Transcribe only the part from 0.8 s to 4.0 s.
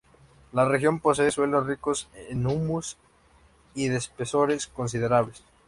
posee suelos ricos en humus y de